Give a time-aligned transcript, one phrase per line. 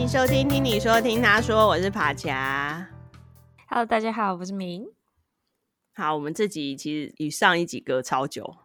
[0.00, 2.86] 迎收听，听你说，听他说，我是爬墙。
[3.68, 4.86] Hello，大家好，我是明。
[5.92, 8.56] 好，我们这集其实与上一集隔超久，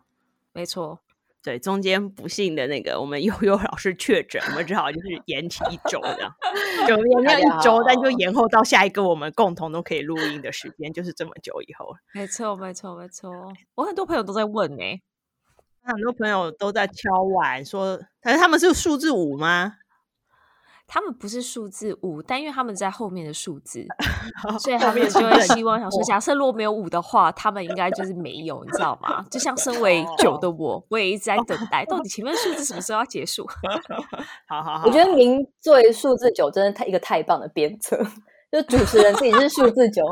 [0.54, 1.02] 没错，
[1.44, 6.34] 对，中间不幸的那个我们悠悠老师确诊，我们只好就是延期一周这样，
[6.88, 11.94] 就延了一周，但就延后到下一个我们共同都可以录音的时间，就是这么久以后。
[12.14, 13.30] 没错，没错，没错。
[13.76, 15.02] 我很多朋友都在问呢、欸，
[15.84, 19.80] 很多朋友都在敲碗说，可是他们是数字五吗？
[20.88, 23.86] 他们不是数字五，但因为他们在后面的数字，
[24.60, 29.26] 所以他们就会希望想说，假设如果没有五的话，他们应该就是没有，你知道吗？
[29.32, 33.46] 就像身为九的我，我也一直在等待， 到底前面数字什么时候要结束？
[34.48, 37.98] 好好好，我觉得您作为数字九，真的太一个太棒的鞭策，
[38.52, 40.04] 就主持人自己是数字九，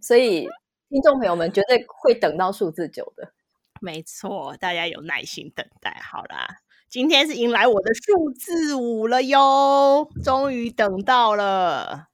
[0.00, 0.48] 所以
[0.88, 3.32] 听众朋友们绝对会等到数字九的。
[3.80, 6.46] 没错，大家有耐心等待，好啦。
[6.90, 12.08] 今天是迎来我的数字五了哟，终于等到了，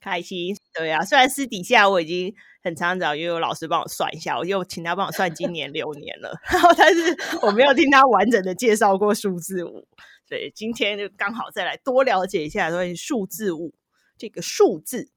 [0.00, 0.54] 开心。
[0.72, 9.88] 对啊，虽然私底下我已经很常找悠悠老师帮我算一下，我又请他帮我算今年流年了， 然后但是我没有听他完整的介绍过数字五，
[10.28, 13.74] 所以今天就刚好再来多了解一下关于数字五
[14.16, 15.10] 这个数字。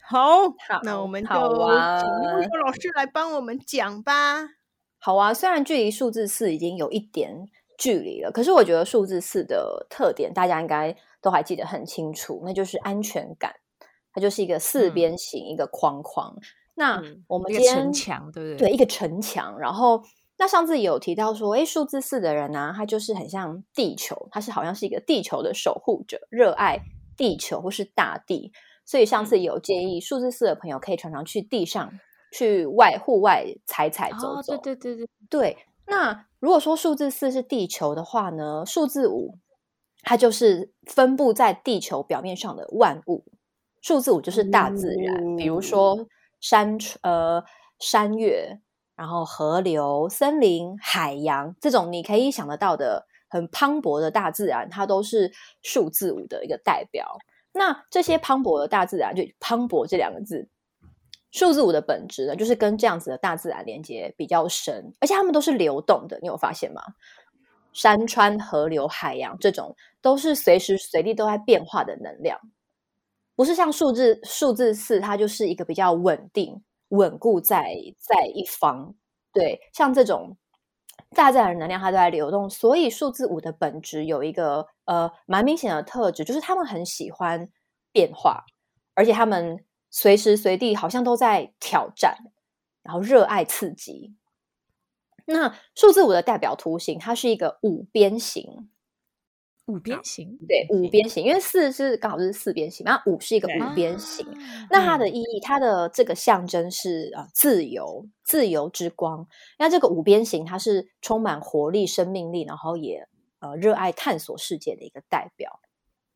[0.00, 4.48] 好，好，那我们就请悠悠老师来帮我们讲吧。
[4.98, 7.50] 好啊，虽然距离数字四已经有一点。
[7.78, 13.54] 距离了，可是我觉得数字四的特点，大家应该都还记得很清楚，那就是安全感。
[14.12, 16.36] 它就是一个四边形，嗯、一个框框。
[16.74, 18.68] 那我们今天、嗯、城墙，对不对？
[18.68, 19.56] 对，一个城墙。
[19.60, 20.02] 然后，
[20.38, 26.80] 那上次有提到说，诶，数字四的人呢、啊，他就是很像地球，他是好像是一个地球的守护者，热爱
[27.16, 28.52] 地球或是大地。
[28.84, 31.92] 所以上次有建议，数字四的朋友可以常常去地上、
[32.32, 34.54] 去外户外踩踩走走。
[34.54, 35.56] 哦、对对对对对。
[35.88, 39.38] 那如果说数字四是地球的话呢，数字五
[40.02, 43.24] 它就是分布在地球表面上的万物。
[43.80, 46.06] 数字五就是大自然，嗯、比如说
[46.40, 47.42] 山呃
[47.78, 48.60] 山岳，
[48.96, 55.32] 然后河流、森林、海洋这种你可以想得到的很磅礴的大自然，它都是
[55.62, 57.18] 数字五的一个代表。
[57.52, 60.48] 那这些磅礴的大自然，就磅礴这两个字。
[61.30, 66.18] 数字五的本质呢，就是跟这样子的大自然连接比较深，而且它们都是流动的。
[66.22, 66.82] 你有发现吗？
[67.74, 72.40] 山川、河流、海洋这种都是随时随地都在变化的能量，
[73.36, 78.94] 不是像数字数字四，它就是一个比较稳定、稳固在在一方。
[79.32, 80.36] 对，像这种
[81.10, 87.48] 大自然能量，它都在流动，所以数字五的本质有一个呃蛮明显的特质，就是他们很喜欢
[87.92, 88.44] 变化，
[88.94, 89.62] 而且他们。
[89.90, 92.18] 随时随地好像都在挑战，
[92.82, 94.14] 然后热爱刺激。
[95.26, 98.70] 那数字五的代表图形，它是一个五边形。
[99.66, 104.26] 五边形，对，五边形，因为四是刚好是四边形，那五是一个五边形。
[104.26, 109.28] 啊、那它的意义，它的这个象征是啊，自由，自由之光。
[109.58, 113.06] 那这个五边形，它是充满活力、生命力，然后也
[113.40, 115.60] 呃热爱探索世界的一个代表。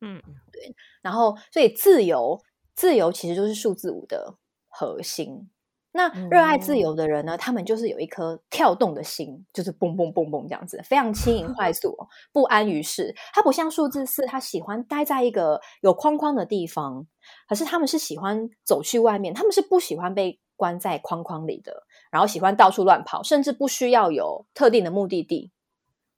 [0.01, 0.19] 嗯，
[0.51, 0.75] 对。
[1.03, 2.41] 然后，所以自由。
[2.75, 4.35] 自由其实就是数字五的
[4.67, 5.49] 核心。
[5.95, 11.95] 那热爱自由的人呢，嗯、他们就是有一颗跳动的心，就是蹦蹦蹦蹦这样子，非常轻盈 快速，
[12.31, 13.13] 不安于世。
[13.31, 17.05] 他不像数字四，他喜欢待在一个有框框的地方，
[17.47, 25.51] 可是他们是喜欢走去外面，他们是不喜欢被关在框框里的，然后喜欢到处乱跑，甚至不需要有特定的目的地。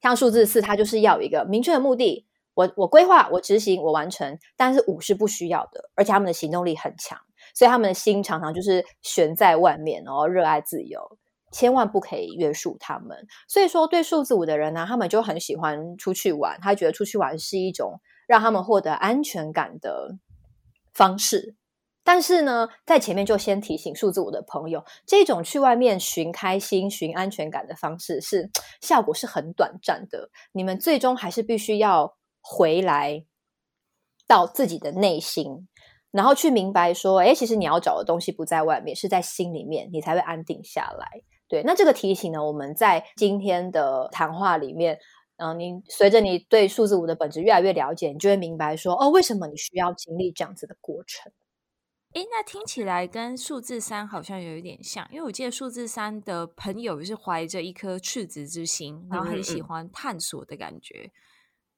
[0.02, 2.26] 像数字四，他就是要有一个明确的目的。
[2.56, 7.20] 我我规划，我执行，我完成，但是五是不需要的，而且他们的行动力很强，
[7.54, 11.18] 所以他们的心常常就是悬在外面，然后热爱自由，
[11.52, 13.28] 千万不可以约束他们。
[13.48, 20.18] 所以说，对数字五的人呢，他们就很喜欢出去玩，他觉得出去玩是一种让他们获得安全感的
[20.94, 21.56] 方式。
[22.06, 32.16] 但是呢，在前面就先提醒数字五的朋友，这种去外面寻开心、寻安全感的方式是 效果是很短暂的，你们最终还是必须要。
[32.47, 33.26] 回来
[34.28, 35.68] 到自己的内心，
[36.12, 41.08] 然后去明白说，哎，其实你要找的东西不在外面，是在心里面，你才会安定下来。
[41.47, 45.00] 对，那这个提醒呢，我们在今天的谈话里面，
[45.38, 51.32] 嗯、呃，你随着你对数字五的本质越来越了解，你就会明白说，哦，为什么你需要经历这样子的过程？
[52.14, 61.00] 诶，那听起来跟数字三好像有一点像，因为我记得数字三的朋友是怀着一颗赤子之心，然后很喜欢探索的感觉。
[61.00, 61.12] 嗯嗯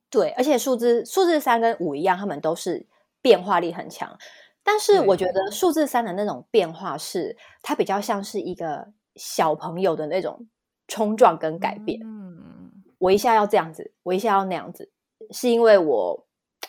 [0.10, 2.86] 对，而且数字数字三跟五一样，他们都是
[3.22, 4.18] 变化力很强。
[4.64, 10.48] 但是我觉得数字三的那种变化是，它比较像是一个小朋友的那种
[10.88, 12.00] 冲撞跟改变。
[12.04, 14.92] 嗯，我一下要这样子，我一下要那样子，
[15.32, 16.28] 是因为我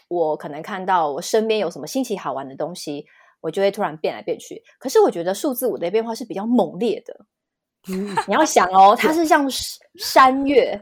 [0.08, 3.04] 我可能看到我身边有什么新奇好玩的东西，
[3.40, 4.62] 我就会突然变来变去。
[4.78, 7.26] 可是我觉得数字五的变化是比较猛烈的。
[7.88, 9.48] 嗯，你要想哦，它是像
[9.96, 10.80] 山 岳、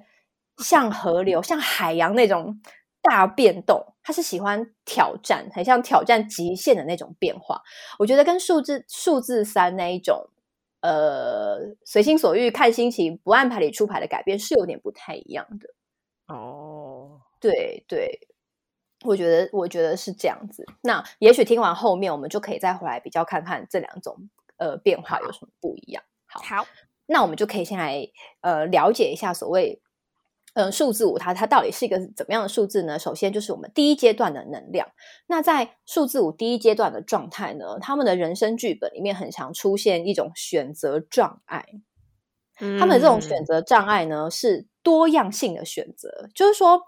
[0.58, 2.60] 像河流、像海洋那种
[3.02, 7.62] 大变动，它是喜欢挑战，很像挑战极限的那种变化。
[7.98, 10.30] 我觉得跟数字数字三那一种。
[10.82, 15.66] 呃，随心所欲、看心情、不按牌理出牌的改变是有点不太一样的
[16.32, 17.22] 哦。
[17.40, 18.28] 对对，
[19.04, 20.64] 我觉得我觉得是这样子。
[20.82, 24.28] 那也许听完后面，我们就可以再回来比较看看这两种
[24.58, 26.04] 呃变化有什么不一样。
[26.26, 26.66] 好，好，
[27.06, 28.06] 那我们就可以先来
[28.42, 29.82] 呃了解一下所谓。
[30.56, 32.98] 嗯，数字五它它到底是一个怎么样的数字呢？
[32.98, 34.88] 首先就是我们第一阶段的能量。
[35.26, 41.66] 那在数字五第一阶段的状态呢，他们的人生剧本里面很常出现一种选择障碍。
[42.58, 46.80] 嗯，他们的这种选择障碍呢，是多样性的选择，就是说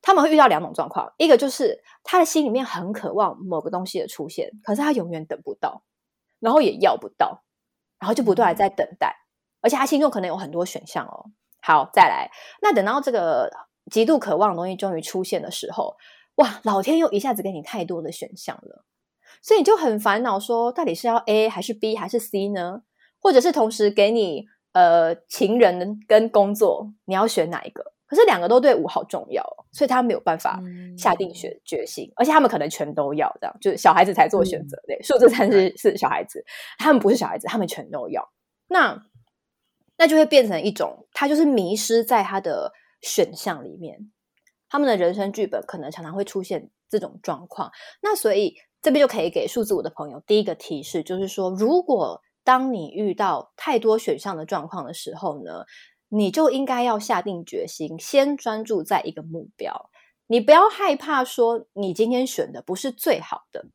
[0.00, 5.82] 他们会遇到两种状况，一个就是他的心里面很渴望某个东西的出现，可是他永远等不到，
[6.40, 7.44] 然后也要不到，
[7.98, 9.14] 然后就不断在等待，
[9.60, 11.26] 而且他心中可能有很多选项哦。
[11.62, 12.28] 好，再来。
[12.60, 13.48] 那等到这个
[13.90, 15.94] 极度渴望的东西终于出现的时候，
[16.34, 18.84] 哇，老天又一下子给你太多的选项了，
[19.40, 22.82] 所以你就很烦恼，说到底是要 A 还是 B 还是 C 呢？
[23.20, 27.92] 或者是同时给你呃情人跟工作，你要选哪一个？
[28.06, 30.60] 可是两个都对五好重要，所以他没有办法
[30.98, 34.76] 下定决决心，嗯、而且他们可能全都要，这样就是小孩子才做选择。
[34.88, 36.44] 对，数字三是是小孩子，
[36.78, 38.28] 他们不是小孩子，他们全都要。
[38.66, 39.00] 那。
[40.02, 42.72] 那就会变成一种，他就是迷失在他的
[43.02, 44.10] 选项里面，
[44.68, 47.70] 他们的人生剧本可能常常会出现这种状况。
[48.00, 55.64] 那所以这边就可以给数字五的朋友第一个提示，就是说，如果当你遇到太多选项的状况的时候呢，
[56.08, 59.88] 你就应该要下定决心，先专注在一个目标。
[60.26, 63.66] 你不要害怕说你今天选的不是最好的，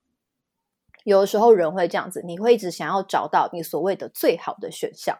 [1.06, 5.18] 有的时候人会这样子，你会一直想要找到你所谓的最好的选项。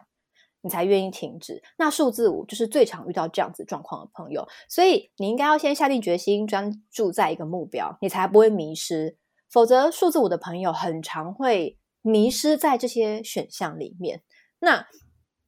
[0.60, 1.62] 你才愿意停止。
[1.76, 9.16] 那数字五就是最常遇到这样子状况的朋友，所以你应该要先下定决心，专注在一个目标，你才不会迷失。
[9.50, 14.22] 否则，数字五的朋友很常会迷失在这些选项里面，
[14.58, 14.86] 那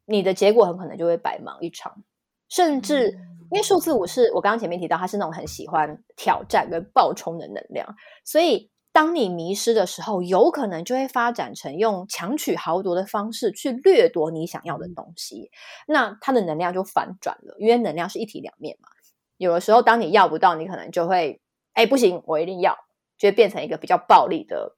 [0.07, 2.03] 你的结果很可能就会白忙一场。
[2.49, 3.11] 甚至，
[3.51, 8.71] 因为数字五是我刚刚前面提到，他是那种很喜欢挑战跟爆冲的能量，所以。
[8.93, 15.51] 当你迷失的时候，有可能就会发展成用强取豪夺的方式去掠夺你想要的东西，
[15.87, 18.89] 那它的能量就反转了，因为能量是一体两面嘛。
[19.37, 21.41] 有的时候，当你要不到，你可能就会，
[21.75, 22.77] 哎，不行，我一定要，
[23.17, 24.77] 就会变成一个比较暴力的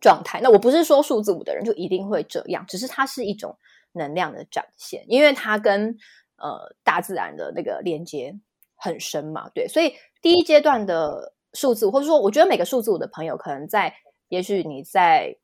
[0.00, 0.40] 状态。
[0.42, 3.56] 那我不是说数字五的人就一定会这样，只是它是一种
[3.92, 5.96] 能量的展现，因为它跟
[6.38, 8.34] 呃大自然的那个连接
[8.74, 9.48] 很深嘛。
[9.54, 11.34] 对，所以第一阶段的。
[11.54, 13.94] 数字五，或者说，我觉得每个数字五的朋友，可能在，
[14.28, 15.36] 也许你在，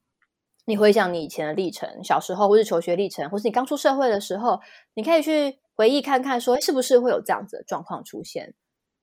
[0.66, 4.60] 你回想你以前的历程，小时候，或是求学历程，或是你刚出社会的时候，
[4.94, 8.54] 你可以去回忆看看，说是不是会有这样子的状况出现？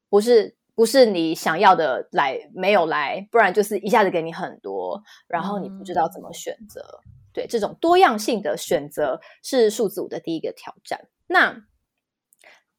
[0.10, 6.82] 不是，不是你想要的来，没有来，不然就是一下子给你很多，然后你不知道怎么选择。
[7.06, 11.08] 嗯、对，这种多样性的选择是数字五的第一个挑战。
[11.28, 11.66] 那。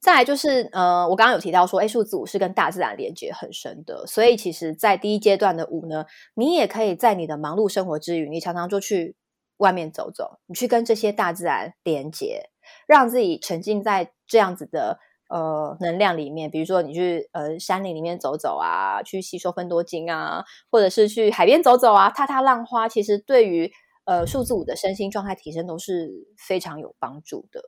[0.03, 9.15] 再来就是，呃，我刚刚有提到说，诶，数字五是跟大自然连接很深的，所以其实，在第一阶段的五呢，你也可以在你的忙碌生活之余，你常常就去
[9.59, 12.51] 外面走走，你去跟这些大自然连接，
[12.89, 14.99] 让自己沉浸在这样子的
[15.31, 16.51] 呃能量里面。
[16.51, 23.71] 比如说，你去呃山林里面走走啊，去吸收芬多精啊，或者是去海边走走啊，踏踏浪花，其实对于
[24.05, 27.63] 呃数字五的身心状态提升都是非常有帮助的。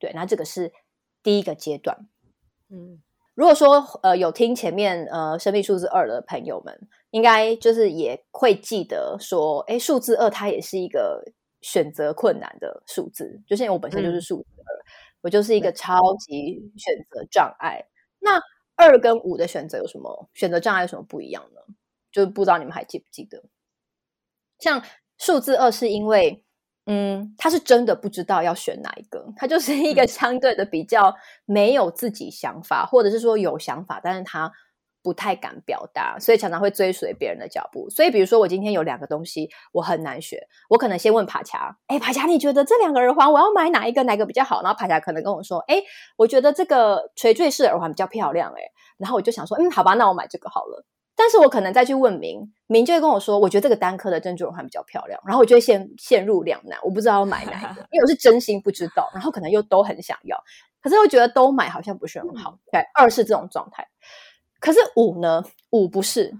[0.00, 0.72] 对，那这个是。
[1.22, 2.08] 第一个阶段，
[2.70, 3.02] 嗯，
[3.34, 11.22] 如果说呃有听前面呃生命数字二的朋友们，应该就是也会记得说，哎，数字二它也是一个
[11.60, 14.84] 选择困难的数字，就像我本身就是数字二，嗯，
[15.22, 17.84] 我就是一个超级选择障碍。
[18.20, 18.40] 那
[18.76, 21.60] 二跟五的选择有什么选择障碍有什么不一样呢？
[22.10, 23.44] 就是不知道你们还记不记得？
[24.58, 24.82] 像
[25.18, 26.44] 数字二是因为。
[26.90, 31.14] 嗯，他是真的不知道要选哪一个，他就是一个相对的比较
[31.44, 34.50] 没有自己想法，或者是说有想法，但是他
[35.02, 37.90] 不太敢表达，所以常常会追随别人的脚步。
[37.90, 40.40] 所以，比如说我今天有两个东西，我很难选，
[40.70, 44.02] 我可能先问爬墙，哎，爬墙，你觉得这两个耳环我要买哪一个？
[44.04, 44.62] 哪个比较好？
[44.62, 45.82] 然后爬墙可能跟我说，哎，
[46.16, 48.62] 我觉得这个垂坠式耳环比较漂亮，哎，
[48.96, 50.86] 然后我就想说，嗯，好吧，那我买这个好了。
[51.20, 60.40] 但是我可能再去问明，明就会跟我说，我觉得这个单颗的珍珠耳环比较漂亮，然后我就会陷陷入两难，我不知道要买哪一个，因为我是真心不知道，然后可能又都很想要，
[60.80, 62.56] 可是又觉得都买好像不是很好。
[62.70, 63.88] 对，二是这种状态。
[64.60, 65.44] 可是五呢？
[65.70, 66.32] 五不是，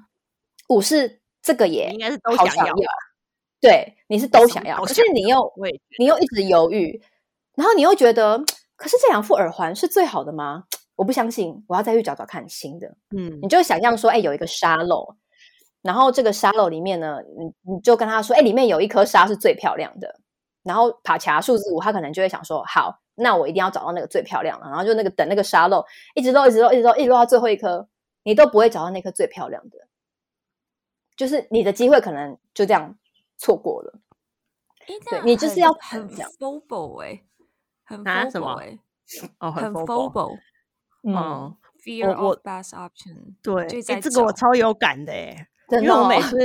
[0.68, 2.74] 五是这个也应该是都想要，想要
[3.60, 5.52] 对，你是都想要，可是你又
[5.98, 7.02] 你又一直犹豫，
[7.56, 8.38] 然后你又觉得，
[8.76, 10.64] 可是这两副耳环是最好的吗？
[10.98, 12.88] 我不相信，我要再去找找看新的。
[13.16, 15.14] 嗯，你就想象说，哎，有一个沙漏，
[15.80, 20.12] 然后这个沙漏里面呢，你你就跟他说，哎，里面有一颗沙是最漂亮的。
[20.64, 24.66] 然后爬卡数字五，他可能就会想说，好，那我一定要找到那个最漂亮的。
[24.66, 25.84] 然后就那个等那个沙漏
[26.16, 27.88] 一直漏，一直漏，一直漏，一直漏到最后一颗，
[28.24, 29.78] 你都不会找到那颗最漂亮的，
[31.16, 32.98] 就是你的机会可能就这样
[33.38, 34.00] 错过了。
[35.08, 37.22] 对，你就是要很 FOMO 哎，
[37.84, 38.76] 很拿什么哎？
[39.38, 40.36] 哦，很 FOMO。
[41.02, 43.34] 嗯，Fear of best option。
[43.42, 46.36] 对，哎，这个我超有感的哎，因为我每次。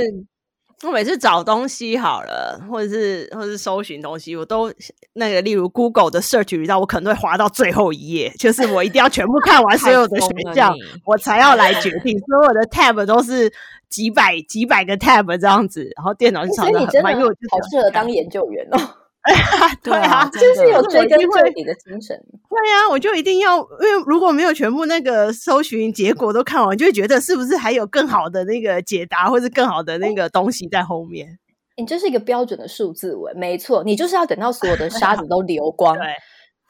[0.82, 4.70] 我每次找东西好了，或者是或者是搜寻东西，我都
[5.14, 12.18] 那个，例如 Google 的 search 语道，我可能会滑到最后一页，就是我一定要全部看完所有的选项，我才要来决定。
[12.18, 13.50] 所有的 tab 都是
[13.88, 18.78] 几百几百个 tab 这样子，然后电脑就常常很慢，因为我好适合当研究员哦。
[19.82, 22.14] 对啊，就是有追根究底的精神。
[22.50, 31.38] 对啊，我就一定要，因为如果没有全部那个搜寻结果都看完，就会觉得是不是还有更好的那个解答，或是更好的那个东西在后面。
[31.76, 36.06] 你这是一个标准的数字文，没错，你就是要等到所有的沙子都流光， 对，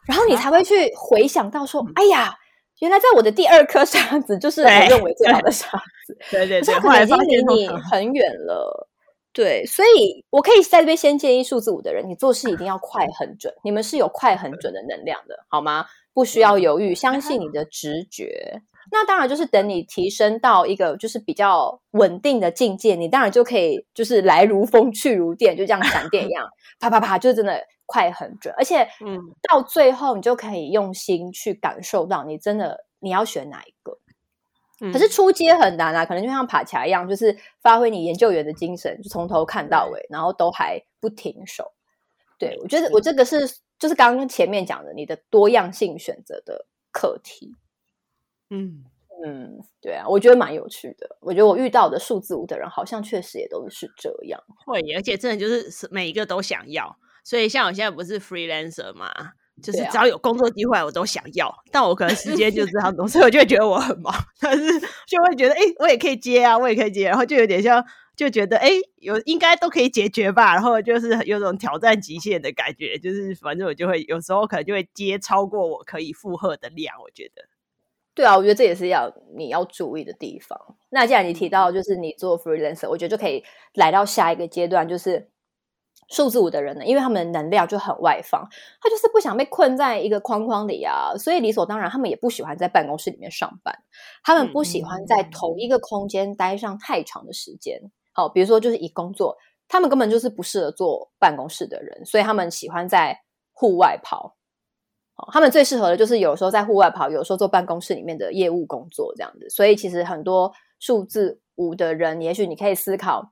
[0.07, 2.33] 然后你才会去回想到说，哎呀，
[2.79, 5.67] 原来在我的第二颗沙子就是我认为最好的沙
[6.07, 6.17] 子。
[6.31, 8.89] 对对对，可是已经离你很远了。
[9.35, 13.53] 对，所以我可以在这边先建议数字五的人，你做事一定要快很准。
[13.65, 15.85] 你们是有快很准的能量的，好吗？
[16.13, 18.61] 不需要犹豫，相信你的直觉。
[18.91, 26.47] 那当然就是等你提升到一个就是比较稳定的境界，你当然就可以就是来如风去如电，就这样闪电一样，
[26.79, 28.53] 啪啪啪，就真的快很准。
[28.57, 33.99] 而且，嗯，到最后你就可以用心去感受到，你真的你要选哪一个。
[34.91, 41.71] 可是出街很难啊，可能就像爬墙一样，就是发挥你研究员的精神，就从头看到尾，然后都还不停手。
[42.37, 43.47] 对，我觉得我这个是
[43.79, 47.53] 就是刚刚前面讲的你的多样性选择的课题。
[48.49, 48.83] 嗯
[49.25, 51.17] 嗯，对啊，我觉得蛮有趣的。
[51.21, 54.37] 我觉得我遇到的数字五的人，好像确实也都是这样。
[54.65, 56.97] 会，而且真的就是每一个都想要。
[57.23, 59.09] 所以像我现在不是 freelancer 嘛？
[59.63, 67.83] 就是只要有工作机会，我都想要，啊、但我可能时间就 是这样多，所以我就会觉得我很忙，但是就会觉得，哎、欸，我也可以接啊，我也可以接，然后就有点像，
[68.17, 77.43] 就觉得，哎、欸，有应该都可以解决吧，然后就是有种挑战极限的感觉，就是反正我就会有时候可能就会接超过我可以负荷的量，我觉得。
[78.13, 80.59] 对啊，我觉得这也是要你要注意的地方。
[80.89, 83.43] 那既然你提到就是你做 freelancer，我觉得就可以
[83.73, 85.29] 来到下一个阶段，就是。
[86.07, 88.47] 数字五的人呢，因为他们能量就很外放，
[88.79, 93.75] 他就是不想被困在一个框框里啊，所以理所当然，他们也不喜欢在办公室里面上班，
[94.23, 97.81] 他们不喜欢在同一个空间待上太长的时间。
[98.13, 99.35] 好，比如说就是以工作，
[99.67, 103.19] 他们根本就是不适合做办公室的人，所以他们喜欢在
[103.51, 104.37] 户外跑。
[105.15, 109.49] 好，他们最适合的就是有时候在户外跑，有时候做办公室里面的业务工作这样子。
[109.49, 113.31] 所以其实很多数字五的人，也许你可以思考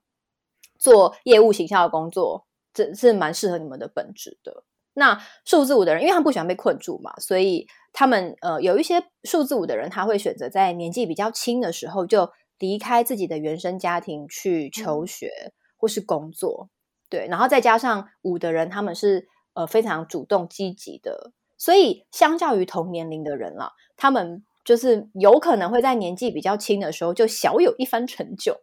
[0.79, 2.47] 做业务形象的工作。
[2.73, 4.63] 这是蛮适合你们的本质的。
[4.95, 16.69] 那数字五的人，因为他不喜欢被困住嘛，所以他们呃有一些数字五的人，他会选择在年纪比较轻的时候就离开自己的原生家庭去求学或是工作。
[17.09, 28.59] 对，然后再加上五的人，他们是呃非常主动积极的，所以相较于同年龄的人啦，他们就是有可能会在年纪比较轻的时候就小有一番成就，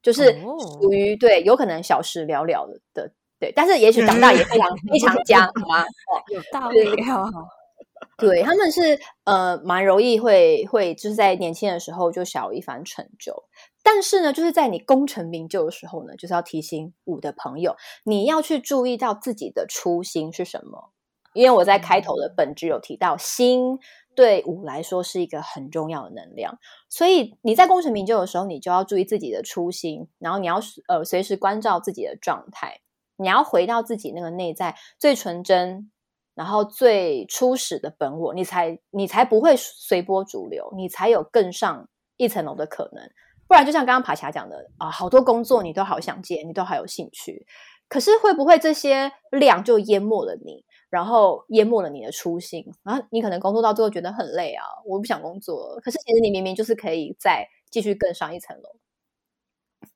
[0.00, 0.40] 就是
[0.80, 3.12] 属于对有可能小时了了的的。
[3.38, 5.84] 对，但是也许长大也非常非常佳，好吗？
[6.32, 7.30] 有道理哦。
[8.16, 13.34] 对，他们是呃蛮容易会会就是在年轻的时候就小有一番成就，
[13.82, 20.90] 但是呢，就是在你功成名就的时候呢，就是要提醒五的朋友，你要去注意到自己的初心是什么。
[21.32, 23.80] 因为我在开头的本质有提到，心
[24.14, 32.80] 对五来说是一个很重要的能量，所以你在功成名就的时候，你就要注意自己的初心，然后你要呃随时关照自己的状态。
[33.16, 35.90] 你要回到自己那个内在最纯真，
[36.34, 43.08] 然后最初始的本我，你才你才不会随波逐流，你才有更上一层楼的可能。
[43.46, 47.46] 不然，就像刚刚爬霞讲的啊，好多工作你都好想接，你都好有兴趣，
[47.88, 52.64] 可是会不会这些量就淹没了你，然后淹没了你的初心？
[52.82, 55.78] 然后你可能工作到最后觉得很累啊，我不想工作。
[55.84, 58.70] 可是其实你明明就是可以再继续更上一层楼。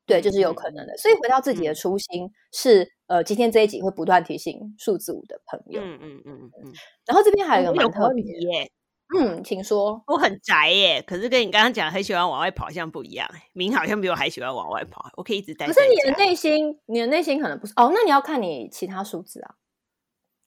[0.08, 0.96] 对，就是有可能的。
[0.96, 2.92] 所以回到自己的初心是。
[3.08, 5.80] 呃，今天这一集会不断提醒数字五的朋友。
[5.80, 6.72] 嗯嗯嗯嗯。
[7.06, 8.70] 然后这边还有一个蛮特别耶，
[9.18, 10.04] 嗯，请说。
[10.06, 13.26] 我很宅耶，可是跟你刚刚讲很喜欢往外跑，好像不一样。
[13.54, 15.66] 明好像比我还喜欢往外跑，我可以一直待。
[15.66, 17.90] 可是你的内心，你的内心可能不是哦。
[17.94, 19.54] 那你要看你其他数字啊。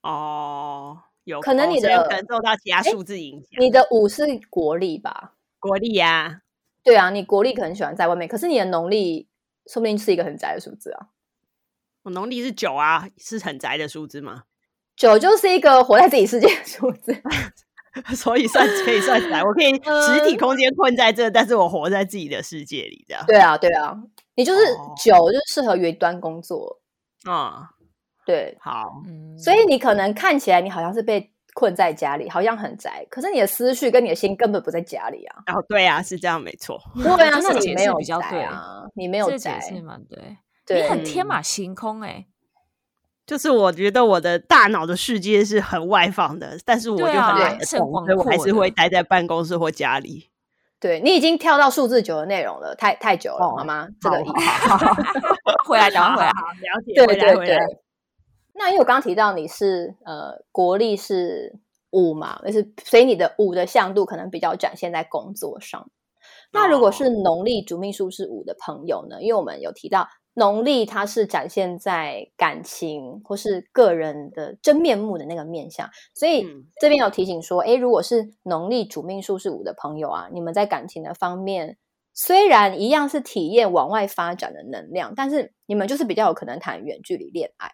[0.04, 3.60] 哦，有可能你的有可能受到其他数字影响。
[3.60, 5.34] 你的五是国力吧？
[5.60, 6.44] 国力呀，
[6.84, 9.28] 对啊，你国力可能喜欢在外面，可是你的农历
[9.68, 11.08] 说不定是一个很宅的数字啊。
[12.04, 14.44] 我农历是九啊，是很宅的数字吗？
[14.96, 17.16] 九就是一个活在自己世界的数字，
[18.16, 19.42] 所以算可以算宅。
[19.46, 23.24] 我可以实体空间困在这，但是我活在自己的世界里，这样。
[23.26, 23.96] 对啊，对啊，
[24.36, 24.62] 你就是
[25.04, 26.82] 九，就适合云端工作
[27.24, 27.70] 啊。
[28.26, 28.92] 对，好，
[29.44, 35.44] 所以你可能看起来你好像是被困在家里，好像很宅，可是你的思绪跟你的心根本不在家里啊。
[35.54, 36.80] 哦，对啊，是这样，没错。
[36.96, 38.84] 对啊，那你没有宅啊？
[38.96, 40.38] 你没有宅，是蛮对。
[40.76, 42.26] 你很天马行空哎。
[43.26, 50.30] 就是我觉得我的大脑的世界是很外放的，但是我就很懒得动，所以我还是会待在办公室或家里。
[50.80, 53.88] 对，你已经跳到数字九的内容了，太太久了，好吗？
[54.02, 54.18] 这个
[55.66, 56.94] 回来聊回来，了解。
[56.96, 57.58] 对对对。
[58.62, 65.90] 那因为我刚刚提到你是呃国历是五嘛，就是所以你的五的向度可能比较展现在工作上。
[66.54, 69.22] 那如果是农历主命数是五的朋友呢？
[69.22, 70.08] 因为我们有提到。
[70.34, 76.48] 农历它是展现在感情或是个人的真面目的那个面相，所以
[76.80, 81.78] 这边有提醒说，哎，如果是农历主命数是五的朋友啊，你们在感情的方面
[82.14, 87.70] 虽然一样是体验往外发展的能量，但是你们就是比较有可能谈远距离恋爱，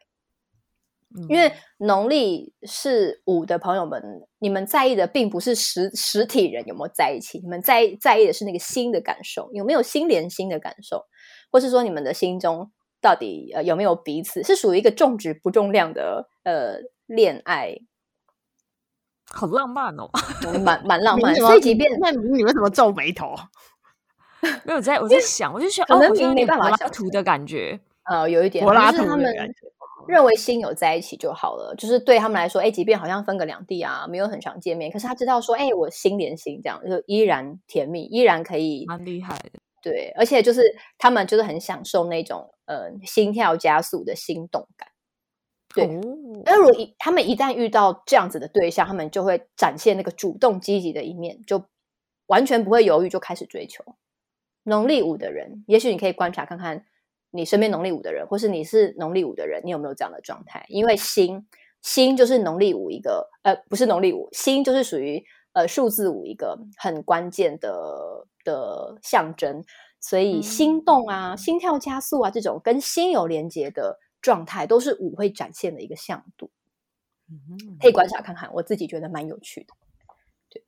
[1.29, 4.01] 因为农历是五的朋友们，
[4.39, 11.05] 你们在意的并不是实实体人有没有在一起，你们在在意的是那个心的感受，有没有心连心的感受。
[11.49, 12.69] 或是说，你们的心中
[13.01, 14.43] 到底呃有没有彼此？
[14.43, 17.73] 是属于一个重质不重量的呃恋爱，
[19.31, 20.09] 很浪漫哦，
[20.63, 21.33] 蛮蛮浪漫。
[21.35, 23.33] 所以即便那你为什么皱眉头？
[24.65, 29.55] 没有在，我在想，我就想，可能你没办法拉图的感觉，呃，有一点，柏拉图的感觉，
[30.07, 31.75] 认为心有在一起就好了。
[31.77, 39.59] 就是对他们来说，哎，即便好像分隔两地啊，没有很常见面，可是他知道说，哎，我心连心，这样就依然甜蜜，依然可以，蛮厉害的。
[39.81, 40.61] 对，而且就是
[40.97, 44.89] 他们就是很享受那种呃心跳加速的心动感。
[45.73, 45.85] 对，
[46.43, 51.63] 那、哦、如果一他们一旦遇到这样子的对象，他们就会展现那个主动积极的一面，就
[52.25, 53.83] 完全不会犹豫，就开始追求。
[54.63, 56.85] 农历五的人，也许你可以观察看看
[57.37, 60.65] 你身边农历五的人，或是你是农历五的人，你有没有这样的状态？
[60.67, 61.47] 因为心
[61.81, 65.23] 心就是农历五一个呃，不是农历五，心就是属于
[65.53, 68.27] 呃数字五一个很关键的。
[68.47, 69.61] 的象征，
[69.99, 76.49] 所以心动啊、嗯、心跳加速啊，这种跟心有连接的状态，都是五会展现的一个向度。
[77.29, 79.73] 嗯，可以观察看看，我自己觉得蛮有趣的。
[80.49, 80.63] 对，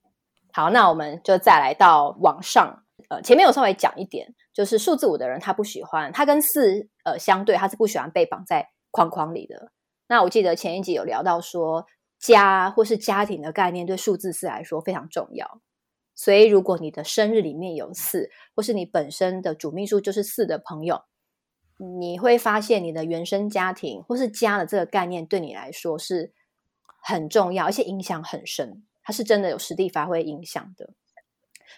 [0.52, 2.84] 好，那我们就再来到网上。
[3.08, 9.72] 呃，前面有稍微讲一点，就是数字五的人，他不喜欢，他跟四呃相对，他是不喜欢被绑在框框里的。
[10.10, 11.86] 那我记得前一集有聊到说，
[12.20, 15.62] 家或是家庭的概念，对数字四来说非常重要。
[16.14, 21.04] 所以，如果你的生日里面有四，或是你本身的主命数就是四的朋友，
[21.78, 26.34] 你会发现你的原生家庭或是家的这个概念对你来说是
[27.02, 30.90] 很重要，而且影响很深，它是真的有实地发挥影响的。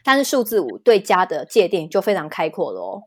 [0.03, 3.03] 但是数字五对家的界定就非常开阔了哦。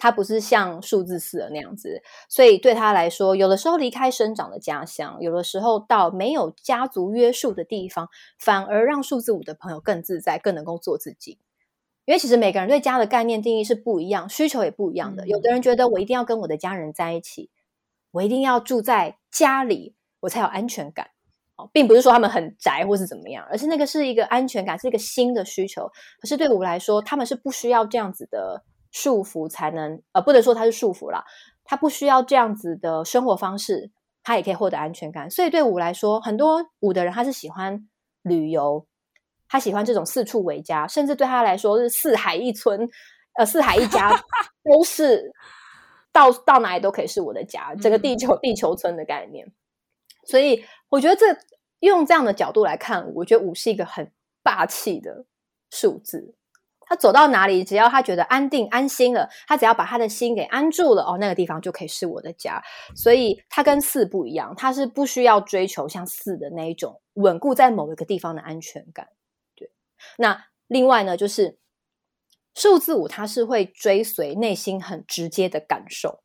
[0.00, 11.38] 它不是像数字四的那样子，所以对他来说，有的时候离开生长的家乡，有的时候到没有家族约束的地方，反而让数字五的朋友更自在，更能够做自己。
[12.04, 15.26] 因为其实每个人对家的概念定义是不一样，需求也不一样的。
[15.26, 17.50] 有的人觉得我一定要跟我的家人在一起，
[18.12, 21.10] 我一定要住在家里，我才有安全感。
[21.58, 25.86] 哦，并不是说他们很宅或是怎么样，而是那个是一个安全感，是一个新的需求。
[26.20, 28.64] 可是对我来说，他们是不需要这样子的。
[28.90, 31.22] 束缚才能，呃，不能说他是束缚啦，
[31.62, 33.90] 他不需要这样子的生活方式，
[34.22, 35.30] 他也可以获得安全感。
[35.30, 37.86] 所以对五来说，很多五的人他是喜欢
[38.22, 38.86] 旅游，
[39.46, 42.88] 他喜欢这种四处为家，甚至对他来说是四海一村，
[43.36, 44.10] 呃，四海一家
[44.64, 45.30] 都是
[46.10, 49.46] 到到哪里都可以是我的家，整个地球地球村的概念。
[50.24, 51.26] 所以我觉得这
[51.80, 54.10] 用这样的角度来看，我觉得五是一个很
[54.42, 55.24] 霸气的
[55.70, 56.34] 数字。
[56.90, 62.62] 他走到哪里，只要他觉得安定、安心了，他只要把他的心给安住了，哦，那个地方就可以是我的家。
[62.96, 69.06] 所以他跟四不一样，他是不需要追求像四的那一种稳固在某一个地方的安全感。
[69.54, 69.70] 对，
[70.16, 71.58] 那另外呢，就是
[72.54, 76.22] 数字五，他是会追随内心很直接的感受，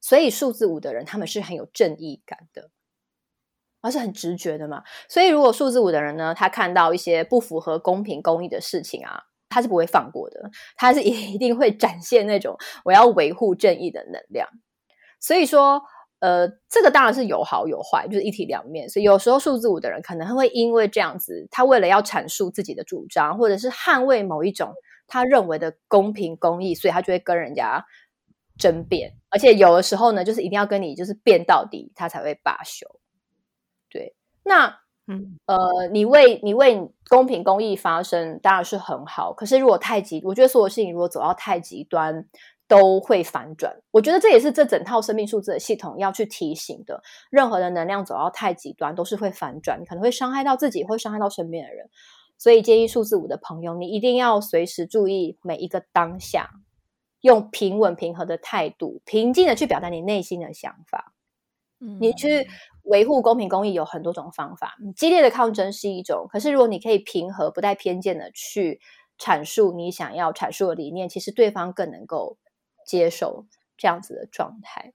[0.00, 2.70] 所以数字五的人他们是很有正义感的。
[3.80, 4.82] 而是很直觉的嘛。
[5.08, 14.48] 所以如果数字五的人呢，他看到一些不符合公平公义的事情啊，他是不会放过的，他是 一定会展现那种我要维护正义的能量。
[15.18, 15.82] 所以说，
[16.20, 18.88] 呃，这个当然是有好有坏，就是一体两面。
[18.88, 24.72] 所以有时候数字五的人可能会因为这样子，他为了要阐述自己的主张，或者是捍卫某一种
[25.06, 27.84] 他认为的公平公义，所以他就会跟人家
[28.58, 29.14] 争辩。
[29.30, 32.86] 而且有的时候呢，就是一定要跟你就是辩到底，他才会罢休。
[33.90, 39.32] 对，那嗯呃，你为你为公平公益发声，当然是很好。
[39.32, 42.24] 可是如果太极，我觉得所有事情如果走到太极端，
[42.68, 47.02] 都会反转，我觉得这也是这整套生命数字的系统要去提醒的。
[47.28, 51.90] 任何的能量走到太极端，都是会反转，可能会伤害到自己，会伤害到身边的人。
[52.38, 56.48] 所以，建议数字五的朋友，你一定要随时注意每一个当下，
[57.22, 61.12] 用平稳平和的态度，平静的去表达你内心的想法。
[61.80, 62.48] 嗯，你去
[62.84, 66.26] 维护公平公义有很多种方法，激烈的抗争是一种。
[66.30, 68.80] 可是，如果你可以平和、不带偏见的去
[69.18, 72.38] 阐述你想要阐述的理念，其实对方更能够。
[72.82, 74.92] 接受这样子的状态，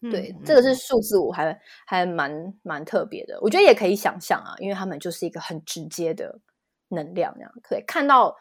[0.00, 3.38] 对，嗯、这个是数字五还还蛮蛮特别的。
[3.40, 6.40] 我觉得也可以想象啊，因为他们就是一个很直接的
[6.88, 8.34] 能量，那样可以看到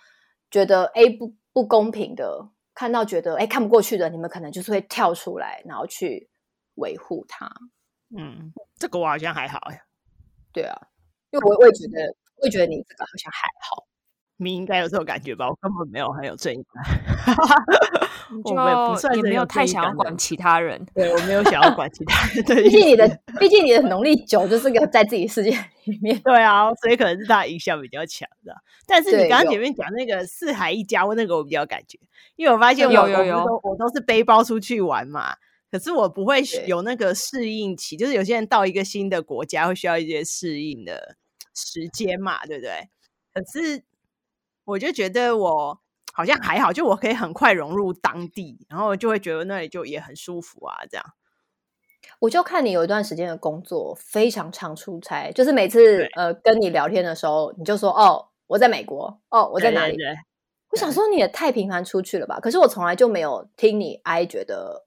[0.50, 6.28] 觉得 A 不不公平的，看到觉得哎看不过去的，你们可能就是会跳出来，然后去
[6.76, 7.52] 维护它。
[8.18, 9.82] 嗯，这个我好像还好哎。
[10.52, 10.76] 对啊，
[11.32, 13.86] 因为我我也觉得，我也觉得你这个好像还好。
[14.38, 15.48] 你应该有这种感觉吧？
[15.48, 16.84] 我根本没有很有正义感，
[18.44, 20.84] 就我也不算也没有太想要管其他人。
[20.94, 22.44] 对，我没有想要管其他人。
[22.44, 23.08] 对，毕竟你的，
[23.40, 25.52] 毕竟你的农历九就是个在自己世界
[25.86, 26.20] 里面。
[26.22, 28.54] 对啊，所以可能是他影响比较强的。
[28.86, 31.98] 但是你刚刚前面讲那个四海一家，那个我比较有感觉，
[32.36, 35.36] 因为我发现我有有有我，我都是背包出去玩嘛，
[35.74, 41.18] 可是我不会有那个适应期，就是有些人到一个新的国家会需要一些适应的
[41.56, 42.90] 时间嘛，对不对？
[43.34, 43.84] 可是。
[44.66, 45.82] 我就觉得我
[46.14, 50.86] 好像还好，就我可以很快融入当地，然后就会觉得那里就也很舒服啊。
[50.90, 51.06] 这样，
[52.20, 59.98] 我就看你有一段时间的工作非常常出差，就是每次呃跟你聊天的时候，你就说哦我在美国，哦我在哪里？
[59.98, 60.18] 对对对，
[60.70, 62.40] 我想说你也太频繁出去了吧？
[62.40, 64.86] 可是我从来就没有听你哀觉得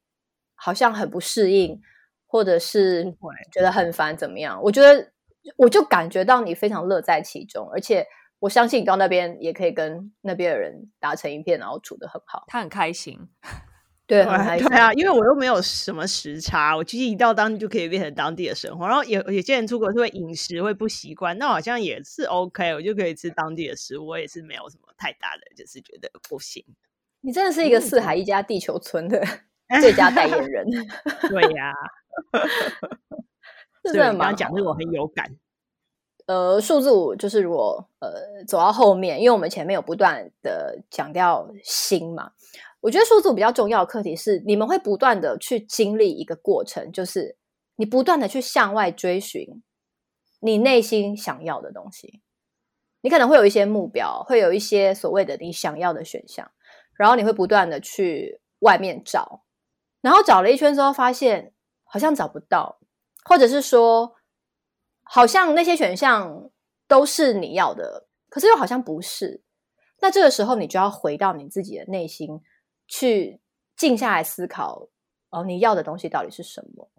[0.56, 1.80] 好像很不适应，
[2.26, 3.16] 或者是
[3.52, 4.60] 觉得很烦怎么样？
[4.62, 5.12] 我觉得
[5.56, 8.04] 我就感觉到你非常乐在其中，而且。
[8.38, 12.44] 我相信你到那边也可以跟那边的人打成一片，然后处得很好。
[12.48, 13.18] 他很开心，
[14.06, 14.68] 对，很开心。
[14.68, 18.86] 对啊，因为我又没有什么时差，我其实一到当地就可以变成当地的生活。
[18.86, 26.62] 然后有有些人出国是会饮食会不习惯，那好像也是 OK，我就可以吃当地的食物，我也是没有什么太大的，就是觉得不行。
[27.22, 29.26] 你真的是一个四海一家地球村的
[29.80, 30.66] 最佳代言人。
[31.28, 32.40] 对呀、啊，
[33.84, 35.36] 是的，你刚刚讲的我很有感。
[36.26, 42.32] 呃，数字五就是如果呃走到后面，因为我们前面有不断的强调心嘛，
[42.80, 47.36] 我觉得数字五比较重要的课题是，你们会不断的去经历一个过程，就是
[47.76, 49.62] 你不断的去向外追寻
[50.40, 52.20] 你内心想要的东西，
[53.02, 56.50] 你可能会有一些目标，会有一些所谓的你想要的选项，
[56.96, 59.44] 然后你会不断的去外面找，
[60.06, 62.78] 然后找了一圈之后发现好像找不到，
[63.24, 64.14] 或者是说。
[65.08, 66.50] 好像那些选项
[66.88, 69.40] 都是你要的，可是又好像不是。
[70.00, 72.40] 那这个时候，你就要回到你自己的内心，
[72.88, 73.40] 去
[73.76, 74.88] 静下来思考：
[75.30, 76.90] 哦，你要的东西到底是什么？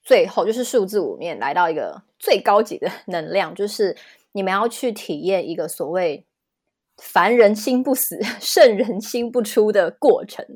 [0.00, 3.96] 最后就是数字五面来到一个最高级的能量，就是
[4.30, 6.24] 你们要去体验一个所谓
[7.02, 10.46] “凡人心不死，圣人心不出”的过程。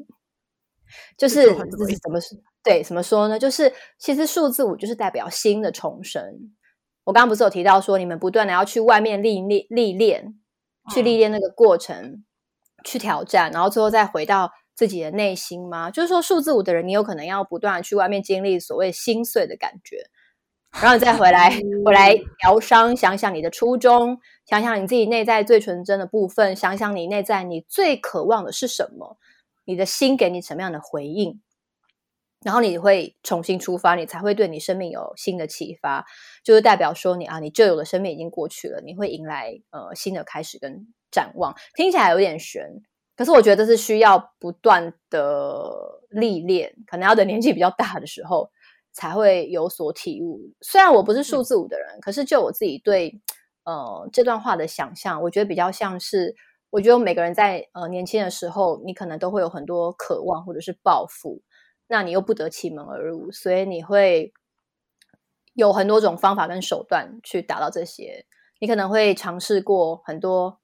[1.16, 2.18] 就是这是怎么
[2.62, 2.82] 对？
[2.82, 3.38] 怎么说呢？
[3.38, 6.22] 就是其实数字五就是代表新的重生。
[7.04, 10.34] 我刚刚不是有提到说，你们不断的要去外面历历、历练，
[10.90, 12.24] 去历练那个过程，嗯、
[12.84, 15.90] 去挑战，然后最后再回到自己的内心吗？
[15.90, 20.08] 就是说，数字五的人，你有可能要不断的去外面经历所谓心碎的感觉，
[20.80, 21.50] 然后你再回来，
[21.84, 29.18] 回来 疗伤，想想你的初衷，想想你自己内在最纯真的部分，想想你内在你最渴望的是什么，
[29.64, 31.40] 你的心给你什么样的回应。
[32.42, 36.04] 然后你会重新出发，你才会对你生命有新的启发，
[36.42, 41.54] 就是代表说你啊，你旧有的生命已经过去了，你会迎来呃新的开始跟展望。
[41.74, 42.68] 听起来有点玄，
[43.16, 48.50] 可是我觉得这是需要不断的历练，可能要等年纪比较大的时候
[48.92, 50.52] 才会有所体悟。
[50.60, 53.18] 虽然我不是数字五的人，嗯、可是就我自己对
[53.64, 56.36] 呃这段话的想象，我觉得比较像是，
[56.74, 61.40] 我觉得每个人在呃年轻的时候，你可能都会有很多渴望或者是抱负。
[61.86, 64.32] 那你又不得其门而入，所以你会
[65.52, 68.26] 有很多种方法跟手段去达到这些。
[68.58, 70.58] 你可能会尝试过很多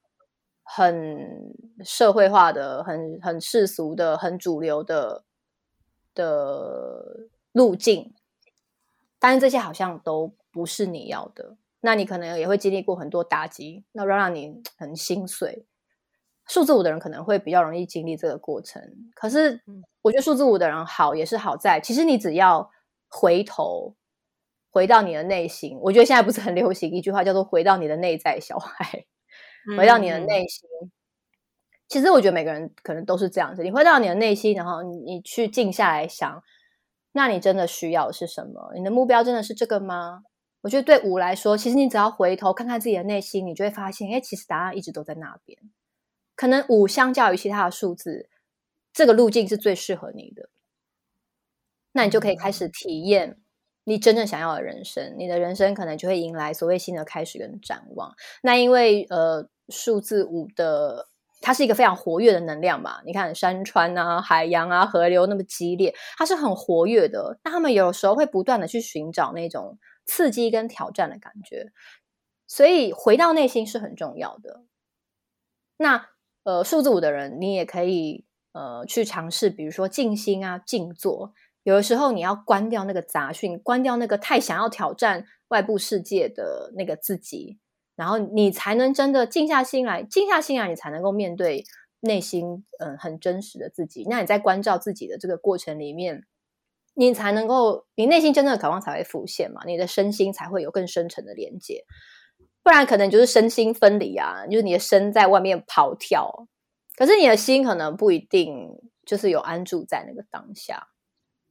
[0.64, 5.22] 很社会化的、很很世俗的、很主流的
[6.12, 8.12] 的路径，
[9.20, 11.56] 但是这些好像都不是你要的。
[11.82, 15.66] 那你可能也会经历过很多打击，那让让你很心碎。
[16.50, 18.82] 数字五的人可能会比较容易经历这个过程，
[19.14, 19.62] 可是
[20.02, 22.70] 我觉得数字五的人好也是好在，其实你只要
[23.08, 23.94] 回头。
[24.72, 29.04] 回到你的内心，我觉得现在不是很流行一句话叫做“回到你的内在小孩”，
[29.76, 30.68] 回到你的内心。
[30.84, 30.92] 嗯、
[31.88, 36.40] 其实我觉得每个人可能都是这样子，你回到你的内心，然后你去静下来想，
[37.10, 38.70] 那你真的需要的是什么？
[38.76, 40.22] 你的目标真的是这个吗？
[40.60, 45.58] 我觉得对五来说，其实你只要回头看看自己的内心，你就会发现，哎，其实答案一直都在那边。
[46.40, 48.30] 可能五相较于其他的数字，
[48.94, 50.48] 这个路径是最适合你的，
[51.92, 53.38] 那你就可以开始体验。
[53.84, 58.14] 你真正想要的人生，你的人生可能就会迎来所谓新的开始跟展望。
[58.42, 61.08] 那因为呃，数字五的
[61.42, 67.38] 它是一个非常活跃的能量嘛，你看山川啊、海洋啊、河流那么激烈，它是很活跃的。
[67.44, 71.70] 那他们有时候会不断的去寻找那种刺激跟挑战的感觉，
[72.46, 74.62] 所以回到内心是很重要的。
[75.76, 76.09] 那
[76.44, 81.32] 呃，数字五的人，你也可以呃去尝试，比如说静心啊、静坐。
[81.62, 87.58] 有的时候你要关掉那个杂讯，关掉那个太想要挑战外部世界的那个自己，
[87.94, 91.64] 然后你才能真的静下心来，静下心来，你才能够面对
[92.00, 94.06] 内心嗯很真实的自己。
[94.08, 96.24] 那你在关照自己的这个过程里面，
[96.94, 101.84] 你才能够，你内心真正的渴望才会浮现嘛，你的身心才会有更深层的连接。
[102.62, 106.46] 不然可能就是身心分离啊，就是你的身在外面跑跳，
[106.96, 110.88] 可是你的心可能不一定就是有安住在那个当下。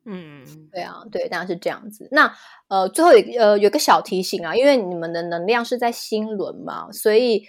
[0.06, 2.08] 嗯，对啊，对，当然是这样子。
[2.12, 2.34] 那
[2.68, 7.44] 呃，最后有呃有个小提醒啊，因为你们的能量是在心轮嘛，所以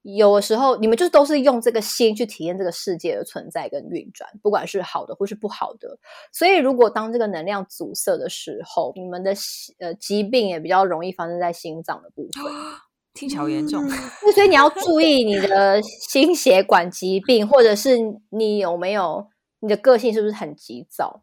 [0.00, 5.96] 有的时候你们就都是用这个心去体验这个世界的存在跟运转，不管是好的或是不好的。
[6.32, 9.32] 所以如果当这个能量阻塞的时候，你们的
[9.78, 12.42] 呃疾病也比较容易发生在心脏的部分，
[13.14, 13.84] 听起来好严重。
[13.86, 13.90] 嗯，
[14.34, 17.96] 所以你要注意你的心血管疾病，或者是
[18.30, 19.28] 你有没有
[19.60, 21.22] 你的个性是不是很急躁。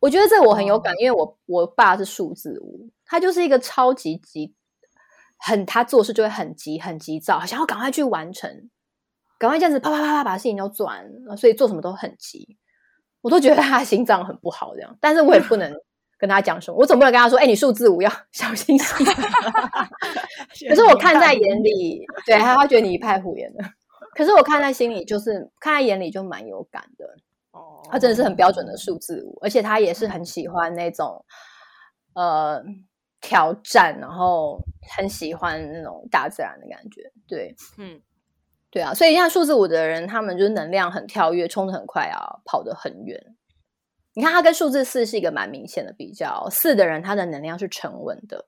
[0.00, 4.54] 我觉得这我很有感，因为我我爸是数字五，他就是一个超级急，
[5.38, 8.70] 很他做事就会很急很急躁，想要赶快去完成，
[9.38, 11.04] 赶快这样子啪啪啪啪把事情都做完，
[11.36, 12.56] 所以做什么都很急，
[13.22, 15.72] 我都觉得他心脏很不好这样，但是我也不能
[16.18, 19.06] 跟他讲什么，我总不能跟他说，哎，你数字五要小心心。
[20.68, 23.64] 可是我看在眼里，对，他他觉得你一派胡言的，
[24.14, 27.06] 可是我看在心里，就是看在眼里就蛮有感的。
[27.90, 31.24] 他真的是很标准的数字五，而且他也是很喜欢那种
[32.14, 32.62] 呃
[33.20, 34.60] 挑战，然后
[34.96, 37.10] 很喜欢那种大自然的感觉。
[37.26, 38.00] 对，嗯，
[38.70, 43.20] 对啊，所以像数字五的人，他们就是能量很跳跃，冲的很快啊，跑得很远。
[44.18, 48.44] 你看他跟数字四是一个蛮明显的比较，四的人他的能量是沉稳的，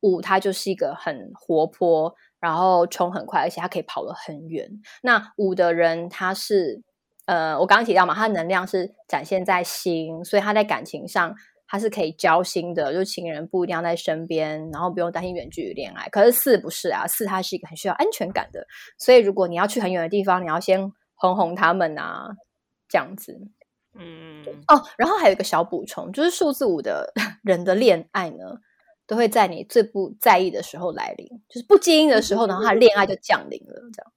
[0.00, 4.68] 五他就是一个很活泼，然后冲很快，而且他可以跑得很远。
[5.00, 6.82] 那五的人他是。
[7.24, 11.34] 呃，我刚刚提到嘛，他的能量是展现在心，所以他在感情上
[11.66, 16.08] 他是可以交心的，就情人不一定要在身边，然后不用担心远距离恋爱。
[16.08, 18.66] 可是四不是啊，四他是一个很需要安全感的，
[18.96, 22.30] 所以如果你要去很远的地方，你要先哄哄他们啊，
[22.88, 23.38] 这样子。
[23.98, 28.60] 嗯，哦，然后还有一个小补充，就是数字五的 人的恋爱呢，
[29.06, 34.12] 都会在你最不在意的时候来临，就是不经意的时候，然后他的恋爱就降临了，这样。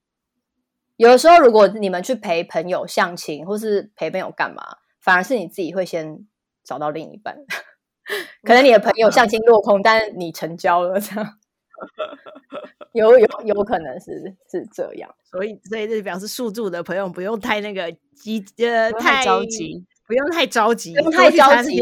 [0.96, 4.62] 有的时候，如果你们去陪朋友相亲，或是陪朋友干嘛，
[5.00, 6.26] 反而是你自己会先
[6.62, 7.36] 找到另一半。
[8.44, 11.38] 可能你的朋友相亲落空，但你成交了，这样
[12.92, 15.14] 有有有可能是是这样。
[15.24, 21.80] 所以，所以这表示数字的朋友不用太那个急，呃，太着急，不用太着急，不用太着急。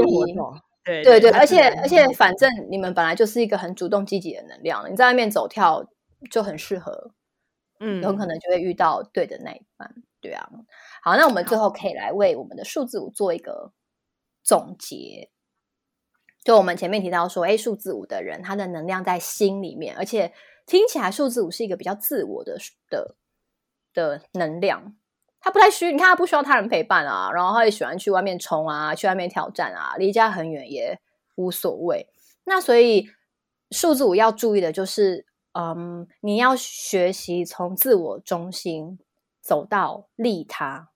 [0.84, 5.86] 对对对，而且而且，反正你们本来就是一个很主动积极的能量，你在外面走跳
[6.30, 7.12] 就很适合。
[7.80, 10.48] 嗯，有可能就会遇到对的那一半，对啊。
[11.02, 13.72] 好，那我们最后可以来为我们的数字五做一个
[14.42, 15.30] 总结。
[16.44, 20.32] 就我们前面提到说，哎，数字五的人他的能量在心里面，而且
[20.70, 22.56] 听起来数字五是一个比较自我的
[22.88, 23.16] 的
[23.92, 24.94] 的能量，
[25.40, 31.00] 他不太需，你看他不需要他人陪伴啊，然后他也喜欢去外面冲啊，去外面挑战啊，离家很远也
[31.34, 32.06] 无所谓。
[32.44, 33.08] 那所以
[33.70, 35.26] 数字五要注意的就是。
[35.52, 39.00] 嗯你要学习从自我中心
[39.40, 40.90] 走到利他、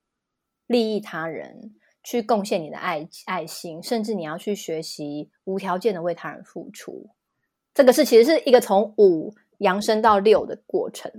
[0.68, 7.10] 利益他人，去贡献你的爱爱心，甚至你要去学习无条件的为他人付出。
[7.74, 9.34] 这个是其实是一个从五
[9.64, 11.10] 扬升到六的过程。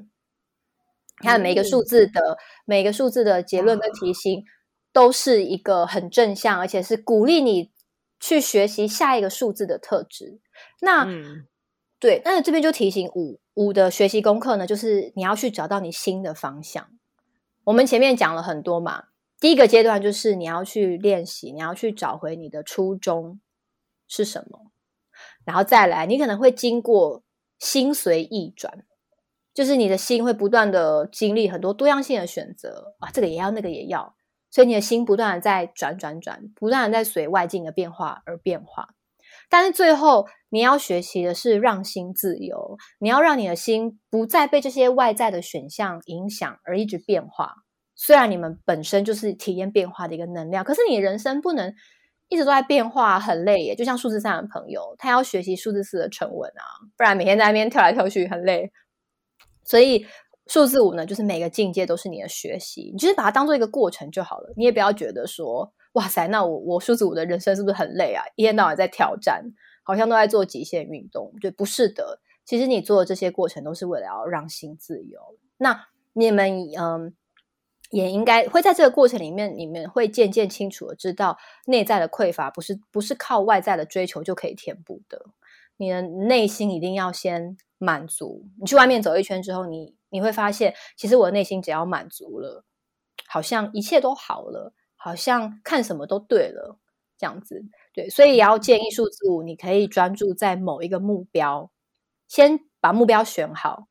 [1.21, 4.43] 你看每个数字的、嗯、每个数字的结论跟提醒，
[4.93, 7.71] 都是一个很正向，而且是鼓励你
[8.19, 10.39] 去学习下一个数字的特质。
[10.81, 11.47] 那、嗯、
[11.99, 16.89] 对，那这边就提醒五五的学习功课呢，就是你要去找到你新的方向。
[17.63, 19.05] 我们前面讲了很多嘛。
[19.37, 23.39] 第一个阶段就是你要去练习，你要去找回你的初衷
[24.07, 24.71] 是什么，
[25.43, 27.21] 然后再来，你可能会经过
[27.59, 28.85] 心随意转，
[29.53, 34.15] 就是你的心会不断的经历很多多样性的选择啊，这个也要，那个也要，
[34.51, 38.89] 所以你的心不断的在转转转，不断的在随外境的变化而变化。
[39.49, 47.53] 但是最后你要学习的是让心自由，你要让你的心不再被这些外在的选项影响而一直变化。
[47.95, 51.73] 虽然你们本身就是体验变化的一个能量，可是你人生不能
[52.29, 53.75] 一直都在变化，很累耶。
[53.75, 56.63] 就像数字三的朋友，他要学习数字四的沉稳啊，
[56.97, 58.71] 不然每天在那边跳来跳去很累。
[59.63, 60.05] 所以
[60.47, 64.53] 数字五呢，就是每个境界都是你的学习，你就是把它当做一个过程就好了。
[64.57, 68.23] 你也不要觉得说，哇塞，那我我数字五的人生是不是很累啊？
[68.35, 69.43] 一天到晚在挑战，
[69.83, 71.33] 好像都在做极限运动。
[71.41, 75.19] 对，不是的，其实你做的这些过程都是为了要让心自由。
[75.57, 77.13] 那你们嗯。
[77.91, 85.25] 也应该会在这个过程里面，你们会渐渐清楚的知道，内在的匮乏不是不是靠外在的追求就可以填补的。
[85.77, 88.45] 你的内心一定要先满足。
[88.59, 92.63] 你去外面走一圈之后，你你会发现，其实我的内心只要满足了，
[93.27, 96.79] 好像一切都好了，好像看什么都对了，
[97.17, 97.63] 这样子。
[97.93, 101.69] 对，所以也要建议数字五，你可以专注在某一个目标，
[102.27, 103.87] 先把目标选好，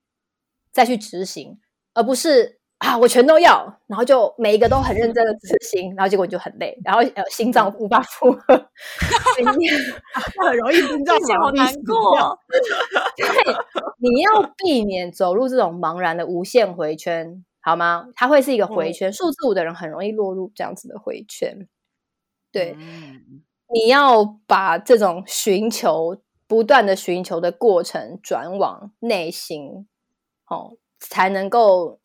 [0.72, 1.60] 再去执行，
[1.94, 2.60] 而不是。
[2.84, 8.54] 啊，我全都要，然后就每一个都很认真的执行，然后结果你就很累，然后呃心脏无法负荷，
[9.36, 12.38] 很容易心脏好难过。
[13.16, 13.26] 对，
[13.98, 18.06] 你要避免走入这种茫然的无限回圈，好吗？
[18.14, 21.66] 它会是一个回圈，数字五的人很容易落入这样子的回圈。
[22.52, 23.42] 对，嗯、
[23.72, 29.88] 你要把这种寻求、不断的寻求的过程转往内心，
[30.48, 31.98] 哦，才能够。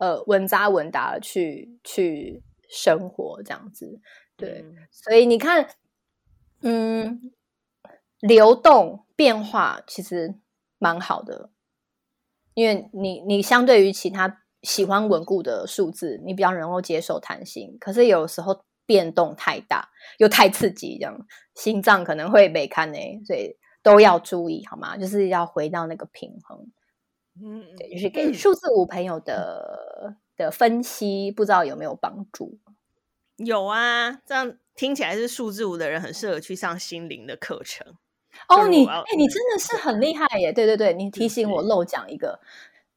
[0.00, 4.00] 呃，稳扎稳打的去去生活，这样子，
[4.34, 5.68] 对，嗯、所以你看，
[6.62, 7.30] 嗯，
[8.20, 10.36] 流动变化其实
[10.78, 11.50] 蛮好的，
[12.54, 24.96] 因为你你相对于其他喜欢稳固的数字，你比较能够接受弹性，可是有时候变动太大又太刺激，这样心脏可能会被看呢，所以都要注意好吗？
[24.96, 26.66] 就是要回到那个平衡。
[27.42, 32.58] 嗯，对，就是给数字五朋友的、嗯、的分析，不知道有没有帮助？
[33.36, 37.96] 有啊，这样听起来是数字五的人很适合去上心灵的课程。
[38.48, 40.52] 哦，你哎、欸，你真的是很厉害耶！
[40.52, 42.38] 对对对，你提醒我漏讲一个，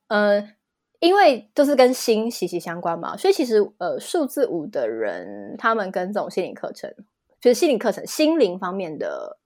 [0.08, 0.54] 呃，
[1.00, 6.94] 因为都是跟心息息相关嘛，所以其实呃，数字五的人他们跟这种心理课程，
[7.42, 9.40] 就是心理课程、心灵方面的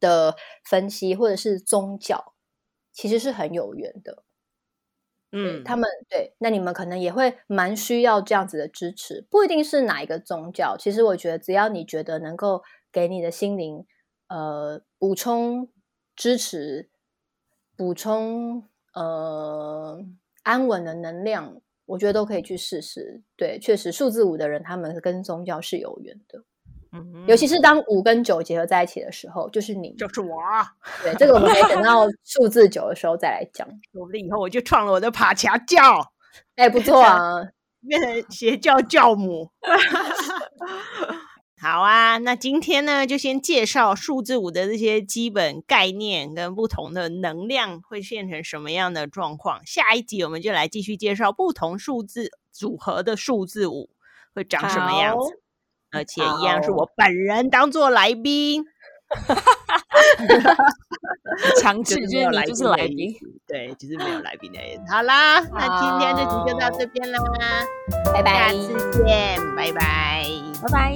[0.00, 2.32] 的分析，或者是宗教。
[2.96, 4.24] 其实是很有缘的，
[5.32, 10.76] 嗯，他们对，那你们可能也会蛮需要这样子的支持，不一定是哪一个宗教。
[10.78, 13.84] 其实我觉得，只要你觉得能够给你的心灵
[14.28, 15.68] 呃补充
[16.14, 16.88] 支持、
[17.76, 20.02] 补充呃
[20.42, 23.22] 安稳的能量，我觉得都可以去试试。
[23.36, 26.44] 对，确实数字五的人，他们跟宗教是有缘的。
[27.26, 30.36] 尤其是当五跟九结合在一起的时候，就是你，就是我。
[31.02, 33.66] 对，这个我们可以等到 数字九的时候再来讲。
[33.92, 36.12] 说不定以后我就创了我的帕恰教，
[36.56, 37.34] 哎，不错啊，
[37.88, 39.50] 变成邪教教母。
[41.58, 49.64] 好啊，那今天呢，就先介绍数字五的这些基本概念跟不同的能量会变成什么样的状况。
[49.64, 53.88] 下一集我们就来继续介绍不同数字组合的数字五
[54.34, 55.40] 会长什么样子。
[55.92, 58.64] 而且一样是我本人当做来宾，
[61.60, 63.14] 强制就是你就是来宾，
[63.46, 64.82] 对，就是没有来宾的意思。
[64.92, 67.18] 好啦，那今天这集就到这边啦，
[68.12, 70.24] 拜拜，下次见，拜拜，
[70.62, 70.94] 拜拜。